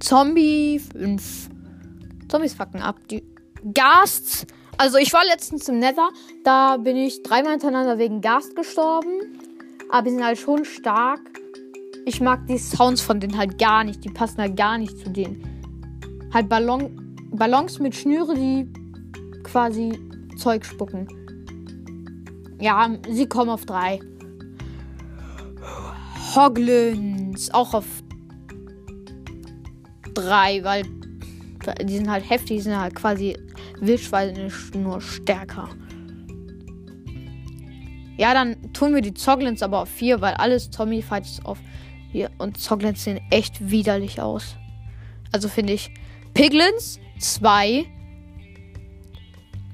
Zombie 0.00 0.78
5. 0.78 1.50
Zombies 2.28 2.54
fucken 2.54 2.82
ab. 2.82 2.96
Die 3.10 3.24
Ghasts 3.74 4.46
also 4.80 4.96
ich 4.96 5.12
war 5.12 5.24
letztens 5.24 5.68
im 5.68 5.80
Nether, 5.80 6.08
da 6.44 6.76
bin 6.76 6.96
ich 6.96 7.24
dreimal 7.24 7.52
hintereinander 7.52 7.98
wegen 7.98 8.20
Gast 8.20 8.54
gestorben. 8.54 9.40
Aber 9.90 10.02
die 10.02 10.10
sind 10.10 10.24
halt 10.24 10.38
schon 10.38 10.64
stark. 10.64 11.20
Ich 12.06 12.20
mag 12.20 12.46
die 12.46 12.58
Sounds 12.58 13.00
von 13.00 13.18
denen 13.18 13.36
halt 13.36 13.58
gar 13.58 13.82
nicht. 13.82 14.04
Die 14.04 14.08
passen 14.08 14.38
halt 14.38 14.56
gar 14.56 14.78
nicht 14.78 14.96
zu 14.96 15.10
denen. 15.10 15.42
Halt 16.32 16.48
Ballon, 16.48 17.16
Ballons 17.32 17.80
mit 17.80 17.96
Schnüre, 17.96 18.36
die 18.36 18.72
quasi 19.42 19.98
Zeug 20.36 20.64
spucken. 20.64 21.08
Ja, 22.60 22.88
sie 23.10 23.26
kommen 23.26 23.50
auf 23.50 23.66
drei. 23.66 23.98
Hoglins 26.34 27.52
auch 27.52 27.74
auf 27.74 27.86
drei, 30.14 30.62
weil 30.64 30.84
die 31.82 31.96
sind 31.96 32.10
halt 32.10 32.28
heftig, 32.28 32.56
die 32.58 32.62
sind 32.62 32.76
halt 32.76 32.94
quasi 32.94 33.36
Wildschweine 33.80 34.50
nur 34.74 35.00
stärker. 35.00 35.68
Ja, 38.16 38.34
dann 38.34 38.72
tun 38.72 38.94
wir 38.94 39.00
die 39.00 39.14
Zoglins 39.14 39.62
aber 39.62 39.82
auf 39.82 39.88
4, 39.88 40.20
weil 40.20 40.34
alles 40.34 40.70
Tommy 40.70 41.02
Fights 41.02 41.40
auf 41.44 41.58
4. 42.10 42.30
Und 42.38 42.58
Zoglins 42.58 43.04
sehen 43.04 43.20
echt 43.30 43.70
widerlich 43.70 44.20
aus. 44.20 44.56
Also 45.30 45.48
finde 45.48 45.74
ich 45.74 45.92
Piglins 46.34 46.98
2. 47.20 47.84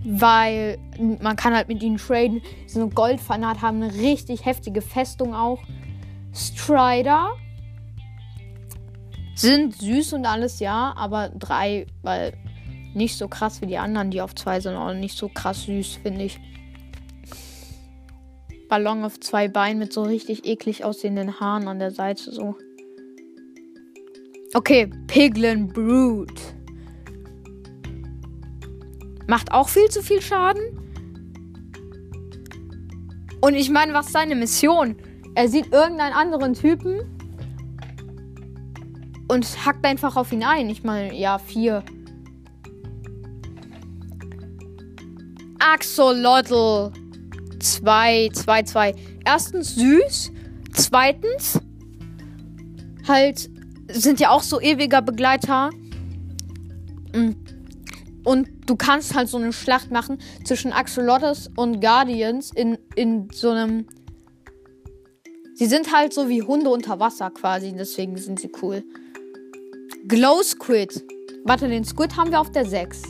Weil 0.06 0.78
man 1.22 1.36
kann 1.36 1.54
halt 1.54 1.68
mit 1.68 1.82
ihnen 1.82 1.96
traden. 1.96 2.42
So 2.66 2.82
eine 2.82 2.90
Goldfanat 2.90 3.62
haben 3.62 3.82
eine 3.82 3.94
richtig 3.94 4.44
heftige 4.44 4.82
Festung 4.82 5.34
auch. 5.34 5.62
Strider 6.34 7.30
sind 9.36 9.76
süß 9.76 10.14
und 10.14 10.26
alles, 10.26 10.60
ja, 10.60 10.94
aber 10.96 11.28
drei, 11.28 11.86
weil 12.02 12.34
nicht 12.94 13.16
so 13.16 13.28
krass 13.28 13.60
wie 13.60 13.66
die 13.66 13.78
anderen, 13.78 14.10
die 14.10 14.20
auf 14.20 14.34
zwei 14.34 14.60
sind, 14.60 14.74
auch 14.74 14.94
nicht 14.94 15.16
so 15.16 15.28
krass 15.28 15.64
süß, 15.64 16.00
finde 16.02 16.24
ich. 16.24 16.40
Ballon 18.68 19.04
auf 19.04 19.20
zwei 19.20 19.48
Beinen 19.48 19.78
mit 19.78 19.92
so 19.92 20.02
richtig 20.02 20.46
eklig 20.46 20.84
aussehenden 20.84 21.38
Haaren 21.38 21.68
an 21.68 21.78
der 21.78 21.90
Seite 21.90 22.32
so. 22.32 22.56
Okay, 24.54 24.90
Piglin 25.06 25.68
Brood. 25.68 26.40
Macht 29.26 29.52
auch 29.52 29.68
viel 29.68 29.88
zu 29.88 30.02
viel 30.02 30.20
Schaden. 30.20 30.62
Und 33.40 33.54
ich 33.54 33.70
meine, 33.70 33.92
was 33.92 34.06
ist 34.06 34.12
seine 34.12 34.34
Mission? 34.36 34.96
Er 35.34 35.48
sieht 35.48 35.72
irgendeinen 35.72 36.12
anderen 36.12 36.54
Typen 36.54 37.00
und 39.28 39.66
hackt 39.66 39.84
einfach 39.84 40.16
auf 40.16 40.32
ihn 40.32 40.44
ein. 40.44 40.68
Ich 40.70 40.84
meine, 40.84 41.14
ja, 41.14 41.38
vier. 41.38 41.82
Axolotl. 45.58 46.92
2, 47.58 48.30
2, 48.32 48.62
2. 48.62 48.94
Erstens 49.24 49.74
süß. 49.74 50.32
Zweitens 50.74 51.60
halt 53.08 53.50
sind 53.88 54.20
ja 54.20 54.30
auch 54.30 54.42
so 54.42 54.60
ewiger 54.60 55.02
Begleiter. 55.02 55.70
Mm. 57.14 57.30
Und 58.24 58.48
du 58.66 58.76
kannst 58.76 59.14
halt 59.14 59.28
so 59.28 59.36
eine 59.36 59.52
Schlacht 59.52 59.90
machen 59.90 60.18
zwischen 60.44 60.72
Axolotls 60.72 61.50
und 61.56 61.80
Guardians 61.80 62.50
in, 62.52 62.78
in 62.94 63.28
so 63.32 63.50
einem. 63.50 63.86
Sie 65.54 65.66
sind 65.66 65.92
halt 65.92 66.12
so 66.12 66.28
wie 66.28 66.42
Hunde 66.42 66.68
unter 66.68 66.98
Wasser 66.98 67.30
quasi, 67.30 67.72
deswegen 67.72 68.16
sind 68.16 68.40
sie 68.40 68.50
cool. 68.60 68.82
Glow 70.08 70.42
Squid. 70.42 71.04
Warte, 71.44 71.68
den 71.68 71.84
Squid 71.84 72.16
haben 72.16 72.32
wir 72.32 72.40
auf 72.40 72.50
der 72.50 72.66
6. 72.66 73.02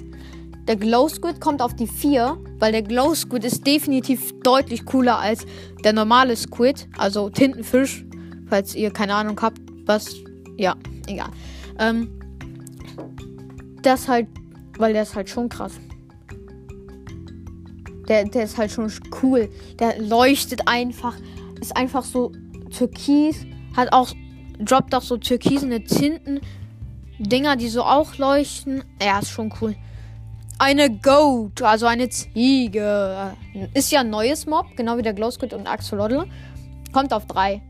Der 0.69 0.77
Glow 0.77 1.09
Squid 1.09 1.41
kommt 1.41 1.63
auf 1.63 1.75
die 1.75 1.87
4, 1.87 2.37
weil 2.59 2.73
der 2.73 2.83
Glow 2.83 3.15
Squid 3.15 3.45
ist 3.45 3.67
definitiv 3.67 4.33
deutlich 4.43 4.85
cooler 4.85 5.19
als 5.19 5.47
der 5.85 5.95
normale 5.95 6.37
Squid, 6.37 6.87
also 6.99 7.31
Tintenfisch, 7.31 8.05
falls 8.49 8.75
ihr 8.75 8.91
keine 8.91 9.15
Ahnung 9.15 9.41
habt, 9.41 9.59
was. 9.87 10.15
Ja, 10.57 10.77
egal. 11.07 11.31
Ähm, 11.79 12.09
das 13.83 14.07
halt, 14.07 14.29
weil 14.79 14.93
der 14.93 15.03
ist 15.03 15.15
halt 15.15 15.29
schon 15.29 15.49
krass. 15.49 15.73
Der, 18.09 18.25
der 18.25 18.45
ist 18.45 18.59
halt 18.59 18.71
schon 18.71 18.93
cool. 19.23 19.49
Der 19.79 19.99
leuchtet 20.01 20.69
einfach. 20.69 21.17
Ist 21.65 21.79
einfach 21.79 22.05
so 22.05 22.31
türkis. 22.77 23.47
Hat 23.75 23.91
auch, 23.95 24.13
droppt 24.59 24.95
auch 24.95 25.01
so 25.01 25.17
türkisene 25.17 25.83
Tinten. 25.83 26.41
Dinger, 27.19 27.57
die 27.57 27.69
so 27.69 27.83
auch 27.85 28.19
leuchten. 28.19 28.85
Er 28.99 29.21
ist 29.21 29.31
schon 29.31 29.51
cool. 29.63 29.75
Eine 30.59 30.91
Goat, 30.91 31.63
also 31.63 31.87
eine 31.87 32.11
Ziege. 32.11 33.35
Ist 33.73 33.91
ja 33.91 34.01
ein 34.01 34.11
neues 34.11 34.45
Mob, 34.45 34.77
genau 34.77 34.99
wie 34.99 35.03
der 35.03 35.15
Glowsquid 35.15 35.55
und 35.55 35.67
Axolotl. 35.67 36.27
Kommt 36.93 37.15
auf 37.15 37.25
drei. 37.25 37.63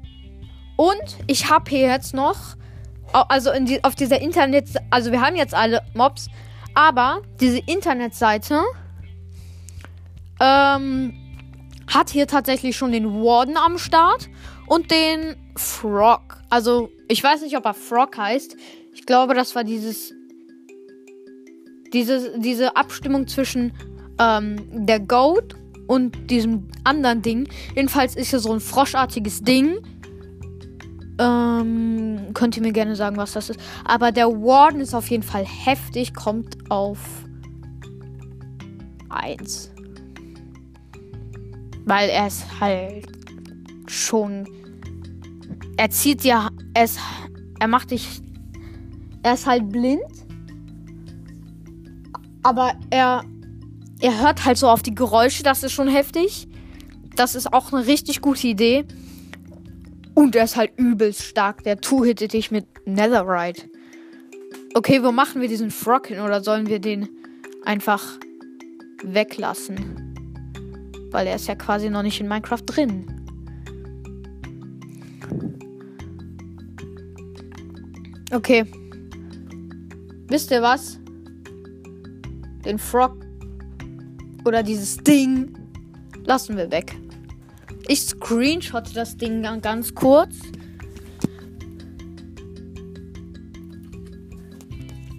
Und 0.74 1.16
ich 1.28 1.48
habe 1.48 1.70
hier 1.70 1.86
jetzt 1.86 2.14
noch, 2.14 2.56
also 3.12 3.52
die, 3.60 3.84
auf 3.84 3.94
dieser 3.94 4.20
Internet, 4.20 4.70
also 4.90 5.12
wir 5.12 5.20
haben 5.20 5.36
jetzt 5.36 5.54
alle 5.54 5.82
Mobs, 5.94 6.26
aber 6.74 7.22
diese 7.40 7.58
Internetseite 7.58 8.60
ähm, 10.40 11.23
hat 11.86 12.10
hier 12.10 12.26
tatsächlich 12.26 12.76
schon 12.76 12.92
den 12.92 13.22
Warden 13.22 13.56
am 13.56 13.78
Start 13.78 14.28
und 14.66 14.90
den 14.90 15.36
Frog. 15.56 16.38
Also 16.50 16.90
ich 17.08 17.22
weiß 17.22 17.42
nicht, 17.42 17.56
ob 17.56 17.64
er 17.64 17.74
Frog 17.74 18.16
heißt. 18.16 18.56
Ich 18.92 19.06
glaube, 19.06 19.34
das 19.34 19.54
war 19.54 19.64
dieses 19.64 20.14
diese, 21.94 22.38
diese 22.38 22.76
Abstimmung 22.76 23.26
zwischen 23.26 23.72
ähm, 24.18 24.56
der 24.86 25.00
Goat 25.00 25.54
und 25.86 26.30
diesem 26.30 26.68
anderen 26.82 27.22
Ding. 27.22 27.48
Jedenfalls 27.74 28.16
ist 28.16 28.30
hier 28.30 28.40
so 28.40 28.52
ein 28.52 28.60
froschartiges 28.60 29.42
Ding. 29.42 29.78
Ähm, 31.18 32.30
könnt 32.34 32.56
ihr 32.56 32.62
mir 32.62 32.72
gerne 32.72 32.96
sagen, 32.96 33.16
was 33.16 33.32
das 33.32 33.50
ist. 33.50 33.60
Aber 33.84 34.10
der 34.10 34.26
Warden 34.28 34.80
ist 34.80 34.94
auf 34.94 35.08
jeden 35.08 35.22
Fall 35.22 35.44
heftig, 35.44 36.12
kommt 36.12 36.56
auf 36.68 36.98
1. 39.10 39.70
Weil 41.84 42.08
er 42.08 42.26
ist 42.26 42.44
halt 42.60 43.06
schon. 43.86 44.48
Er 45.76 45.90
zieht 45.90 46.24
ja. 46.24 46.50
Ist, 46.80 46.98
er 47.60 47.68
macht 47.68 47.90
dich. 47.90 48.20
Er 49.22 49.34
ist 49.34 49.46
halt 49.46 49.70
blind 49.70 50.02
aber 52.44 52.74
er, 52.90 53.24
er 54.00 54.22
hört 54.22 54.44
halt 54.44 54.58
so 54.58 54.68
auf 54.68 54.82
die 54.82 54.94
Geräusche, 54.94 55.42
das 55.42 55.64
ist 55.64 55.72
schon 55.72 55.88
heftig. 55.88 56.46
Das 57.16 57.34
ist 57.34 57.52
auch 57.52 57.72
eine 57.72 57.86
richtig 57.86 58.20
gute 58.20 58.46
Idee. 58.46 58.84
Und 60.14 60.36
er 60.36 60.44
ist 60.44 60.56
halt 60.56 60.72
übelst 60.76 61.22
stark. 61.22 61.64
Der 61.64 61.80
Two-hittet 61.80 62.34
dich 62.34 62.50
mit 62.50 62.66
Netherite. 62.86 63.68
Okay, 64.74 65.02
wo 65.02 65.10
machen 65.10 65.40
wir 65.40 65.48
diesen 65.48 65.70
Frog 65.70 66.08
hin? 66.08 66.20
Oder 66.20 66.42
sollen 66.42 66.66
wir 66.66 66.80
den 66.80 67.08
einfach 67.64 68.02
weglassen? 69.02 70.13
Weil 71.14 71.28
er 71.28 71.36
ist 71.36 71.46
ja 71.46 71.54
quasi 71.54 71.88
noch 71.88 72.02
nicht 72.02 72.20
in 72.20 72.28
Minecraft 72.28 72.62
drin. 72.66 73.06
Okay. 78.32 78.66
Wisst 80.28 80.50
ihr 80.50 80.60
was? 80.60 80.98
den 82.64 82.78
Frog 82.78 83.16
oder 84.44 84.62
dieses 84.62 84.96
Ding 84.98 85.56
lassen 86.24 86.56
wir 86.56 86.70
weg. 86.70 86.94
Ich 87.86 88.00
screenshotte 88.00 88.94
das 88.94 89.16
Ding 89.16 89.42
ganz 89.60 89.94
kurz. 89.94 90.36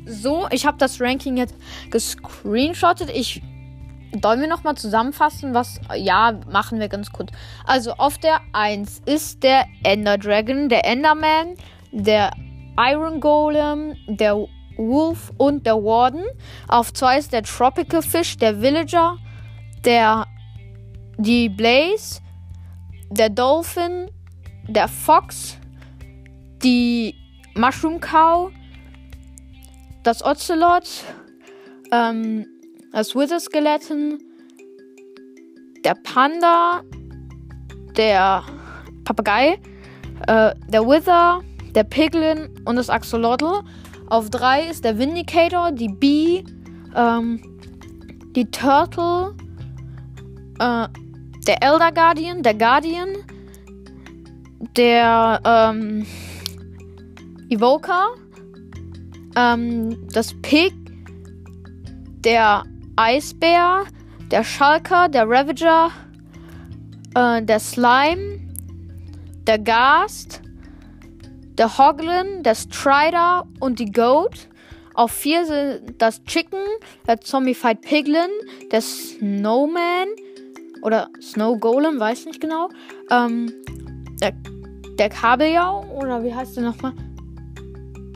So, 0.08 0.48
ich 0.52 0.66
habe 0.66 0.78
das 0.78 1.00
Ranking 1.00 1.38
jetzt 1.38 1.56
gescreenshottet. 1.92 3.10
Ich 3.12 3.42
wollen 4.24 4.42
wir 4.42 4.48
nochmal 4.48 4.76
zusammenfassen, 4.76 5.54
was. 5.54 5.80
Ja, 5.96 6.40
machen 6.52 6.80
wir 6.80 6.88
ganz 6.88 7.12
kurz. 7.12 7.32
Also 7.66 7.94
auf 7.94 8.18
der 8.18 8.40
1 8.54 9.02
ist 9.06 9.44
der 9.44 9.66
Ender 9.84 10.18
Dragon, 10.18 10.70
der 10.70 10.86
Enderman, 10.86 11.56
der 11.92 12.32
Iron 12.78 13.20
Golem, 13.20 13.96
der 14.08 14.36
Wolf 14.78 15.32
und 15.38 15.66
der 15.66 15.76
Warden. 15.76 16.24
Auf 16.68 16.94
2 16.94 17.20
ist 17.20 17.34
der 17.34 17.44
Tropical 17.44 18.02
Fish, 18.02 18.38
der 18.38 18.62
Villager, 18.62 19.18
der 19.84 20.26
die 21.18 21.50
Blaze, 21.50 22.22
der 23.10 23.30
Dolphin, 23.30 24.10
der 24.68 24.88
Fox, 24.88 25.58
die 26.64 27.16
Mushroom 27.56 28.00
Cow, 28.00 28.52
das 30.04 30.24
Ocelot, 30.24 30.88
ähm, 31.92 32.46
das 32.96 33.14
Wither 33.14 33.42
Skeleton, 33.42 34.20
der 35.84 35.96
Panda, 35.96 36.82
der 37.98 38.42
Papagei, 39.04 39.60
äh, 40.28 40.56
der 40.70 40.88
Wither, 40.88 41.42
der 41.76 41.84
Piglin 41.84 42.50
und 42.64 42.78
das 42.78 42.90
Axolotl. 42.90 43.64
Auf 44.08 44.30
3 44.30 44.70
ist 44.70 44.86
der 44.86 44.98
Vindicator, 44.98 45.74
die 45.74 45.90
Bee, 45.90 46.46
ähm, 46.96 47.42
die 48.34 48.50
Turtle, 48.50 49.36
äh, 50.60 50.88
der 51.48 51.62
Elder 51.62 51.92
Guardian, 51.92 52.44
der 52.44 52.54
Guardian, 52.54 53.10
der 54.78 55.42
ähm, 55.44 56.06
Evoker, 57.50 58.16
ähm, 59.36 60.08
das 60.14 60.34
Pig, 60.42 60.74
der 62.24 62.64
Eisbär, 62.96 63.84
der 64.32 64.44
Schalker, 64.44 65.10
der 65.10 65.30
Ravager, 65.30 65.92
äh, 67.16 67.42
der 67.42 67.60
Slime, 67.60 68.40
der 69.48 69.60
Gast, 69.60 70.42
der 71.58 71.78
Hoglin, 71.78 72.44
der 72.44 72.56
Strider 72.56 73.48
und 73.60 73.80
die 73.80 73.92
Goat. 73.92 74.48
Auf 74.94 75.12
vier 75.12 75.46
sind 75.46 76.02
das 76.02 76.24
Chicken, 76.24 76.64
der 77.06 77.20
Zombified 77.20 77.82
Piglin, 77.82 78.30
der 78.72 78.82
Snowman, 78.82 80.08
oder 80.82 81.10
Snow 81.20 81.60
Golem, 81.60 82.00
weiß 82.00 82.26
nicht 82.26 82.40
genau. 82.40 82.70
Ähm, 83.10 83.52
der, 84.22 84.34
der 84.98 85.10
Kabeljau, 85.10 85.84
oder 86.00 86.24
wie 86.24 86.34
heißt 86.34 86.56
der 86.56 86.64
nochmal? 86.64 86.94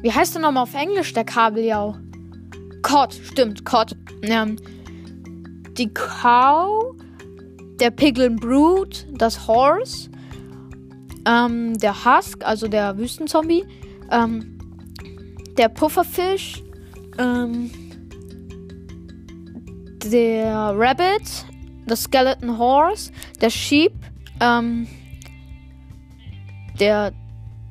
Wie 0.02 0.14
heißt 0.14 0.36
der 0.36 0.42
nochmal 0.42 0.64
auf 0.64 0.76
Englisch, 0.76 1.12
der 1.14 1.26
Kabeljau? 1.26 1.98
Cod, 2.90 3.14
stimmt, 3.14 3.66
Cod. 3.66 3.96
Ähm, 4.24 4.56
die 5.78 5.94
Cow, 5.94 6.96
der 7.80 7.92
Piglin 7.92 8.36
Brood, 8.36 9.06
das 9.12 9.48
Horse, 9.48 10.10
ähm, 11.28 11.78
der 11.78 11.94
Husk, 12.04 12.44
also 12.44 12.68
der 12.68 12.98
Wüstenzombie, 12.98 13.64
ähm, 14.10 14.58
der 15.56 15.70
Pufferfisch, 15.70 16.64
ähm, 17.20 17.70
der 20.04 20.74
Rabbit, 20.76 21.46
das 21.86 22.02
Skeleton 22.02 22.58
Horse, 22.58 23.12
der 23.40 23.52
Sheep, 23.52 23.94
ähm, 24.42 24.88
der 26.80 27.14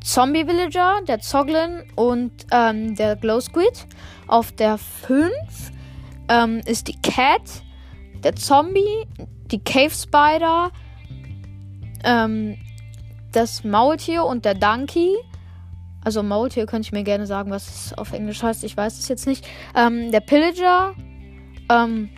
Zombie 0.02 0.46
Villager, 0.46 1.00
der 1.06 1.20
Zoglin 1.20 1.84
und 1.96 2.32
ähm, 2.50 2.94
der 2.94 3.16
Glow 3.16 3.40
Squid. 3.40 3.86
Auf 4.26 4.52
der 4.52 4.78
5 4.78 5.30
ähm, 6.28 6.60
ist 6.66 6.88
die 6.88 7.00
Cat, 7.00 7.42
der 8.22 8.36
Zombie, 8.36 9.06
die 9.50 9.62
Cave 9.62 9.90
Spider, 9.90 10.70
ähm, 12.04 12.56
das 13.32 13.64
Maultier 13.64 14.24
und 14.24 14.44
der 14.44 14.54
Donkey. 14.54 15.14
Also 16.04 16.22
Maultier 16.22 16.66
könnte 16.66 16.86
ich 16.86 16.92
mir 16.92 17.04
gerne 17.04 17.26
sagen, 17.26 17.50
was 17.50 17.68
es 17.68 17.98
auf 17.98 18.12
Englisch 18.12 18.42
heißt. 18.42 18.64
Ich 18.64 18.76
weiß 18.76 18.98
es 18.98 19.08
jetzt 19.08 19.26
nicht. 19.26 19.46
Ähm, 19.74 20.10
der 20.12 20.20
Pillager, 20.20 20.94
ähm, 21.70 22.10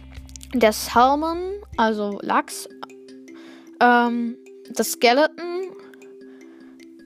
der 0.54 0.72
Salmon, 0.72 1.38
also 1.76 2.18
Lachs, 2.22 2.68
ähm, 3.80 4.36
das 4.74 4.92
Skeleton, 4.92 5.59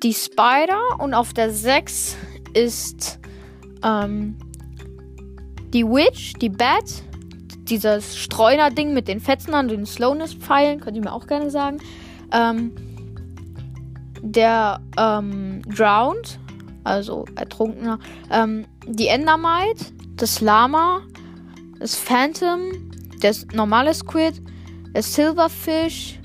die 0.04 0.12
Spider 0.12 0.78
und 0.98 1.14
auf 1.14 1.32
der 1.32 1.50
6 1.50 2.16
ist 2.52 3.18
ähm, 3.82 4.36
die 5.72 5.84
Witch, 5.84 6.34
die 6.34 6.50
Bat, 6.50 7.02
dieses 7.68 8.16
Streuner-Ding 8.18 8.92
mit 8.92 9.08
den 9.08 9.18
Fetzen 9.18 9.54
an 9.54 9.66
den 9.66 9.86
Slowness-Pfeilen, 9.86 10.80
könnt 10.80 10.96
ihr 10.96 11.02
mir 11.02 11.12
auch 11.12 11.26
gerne 11.26 11.50
sagen. 11.50 11.78
Ähm, 12.32 12.72
der 14.20 14.80
ähm, 14.98 15.62
Drowned, 15.62 16.38
also 16.84 17.24
Ertrunkener, 17.36 17.98
ähm, 18.30 18.66
die 18.86 19.08
Endermite, 19.08 19.86
das 20.16 20.42
Lama, 20.42 21.00
das 21.78 21.94
Phantom, 21.96 22.60
das 23.20 23.46
normale 23.54 23.94
Squid, 23.94 24.42
der 24.94 25.02
Silverfish 25.02 26.20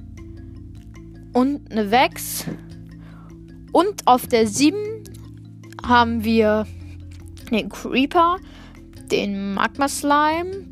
und 1.31 1.71
eine 1.71 1.89
Vex. 1.89 2.45
Und 3.71 4.07
auf 4.07 4.27
der 4.27 4.47
7 4.47 5.03
haben 5.85 6.23
wir 6.23 6.65
den 7.51 7.69
Creeper, 7.69 8.37
den 9.11 9.53
Magma 9.53 9.87
Slime, 9.87 10.65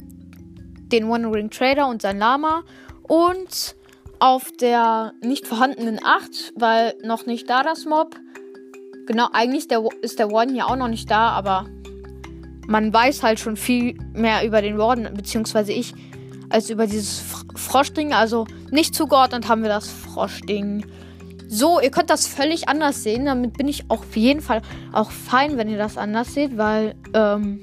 den 0.91 1.05
One 1.05 1.31
Ring 1.31 1.49
Trader 1.49 1.87
und 1.87 2.01
sein 2.01 2.19
Lama. 2.19 2.63
Und 3.03 3.75
auf 4.19 4.51
der 4.59 5.13
nicht 5.21 5.47
vorhandenen 5.47 5.99
8, 6.03 6.53
weil 6.55 6.95
noch 7.03 7.25
nicht 7.25 7.49
da 7.49 7.63
das 7.63 7.85
Mob. 7.85 8.15
Genau, 9.05 9.29
eigentlich 9.31 9.67
der, 9.67 9.83
ist 10.01 10.19
der 10.19 10.31
Warden 10.31 10.55
ja 10.55 10.65
auch 10.65 10.75
noch 10.75 10.89
nicht 10.89 11.09
da, 11.09 11.29
aber 11.29 11.65
man 12.67 12.91
weiß 12.91 13.23
halt 13.23 13.39
schon 13.39 13.55
viel 13.55 13.97
mehr 14.13 14.45
über 14.45 14.61
den 14.61 14.77
Warden, 14.77 15.13
beziehungsweise 15.13 15.71
ich, 15.71 15.93
als 16.49 16.69
über 16.69 16.87
dieses 16.87 17.23
Froschding. 17.55 18.13
Also 18.13 18.45
nicht 18.71 18.93
zugeordnet 18.93 19.47
haben 19.47 19.61
wir 19.61 19.69
das 19.69 19.89
Froschding. 19.89 20.85
So, 21.47 21.79
ihr 21.79 21.91
könnt 21.91 22.09
das 22.09 22.27
völlig 22.27 22.67
anders 22.67 23.03
sehen. 23.03 23.25
Damit 23.25 23.57
bin 23.57 23.67
ich 23.67 23.89
auf 23.89 24.15
jeden 24.15 24.41
Fall 24.41 24.61
auch 24.91 25.11
fein, 25.11 25.57
wenn 25.57 25.69
ihr 25.69 25.77
das 25.77 25.97
anders 25.97 26.33
seht, 26.33 26.57
weil 26.57 26.95
ähm, 27.13 27.61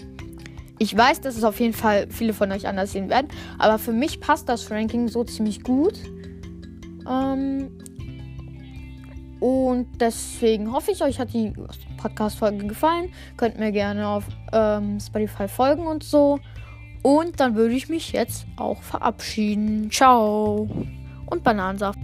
ich 0.78 0.96
weiß, 0.96 1.20
dass 1.20 1.36
es 1.36 1.44
auf 1.44 1.60
jeden 1.60 1.74
Fall 1.74 2.06
viele 2.10 2.32
von 2.32 2.50
euch 2.50 2.66
anders 2.66 2.92
sehen 2.92 3.08
werden. 3.08 3.28
Aber 3.58 3.78
für 3.78 3.92
mich 3.92 4.20
passt 4.20 4.48
das 4.48 4.70
Ranking 4.70 5.08
so 5.08 5.24
ziemlich 5.24 5.62
gut. 5.62 5.94
Ähm, 7.08 7.70
und 9.40 9.88
deswegen 10.00 10.72
hoffe 10.72 10.90
ich, 10.90 11.02
euch 11.02 11.18
hat 11.18 11.34
die 11.34 11.52
Podcast-Folge 11.98 12.66
gefallen. 12.66 13.12
Könnt 13.36 13.58
mir 13.58 13.72
gerne 13.72 14.08
auf 14.08 14.24
ähm, 14.52 14.98
Spotify 14.98 15.48
folgen 15.48 15.86
und 15.86 16.02
so. 16.02 16.38
Und 17.02 17.38
dann 17.38 17.54
würde 17.54 17.74
ich 17.74 17.90
mich 17.90 18.12
jetzt 18.12 18.46
auch 18.56 18.82
verabschieden. 18.82 19.90
Ciao. 19.90 20.66
Und 21.26 21.44
Bananensaft. 21.44 21.98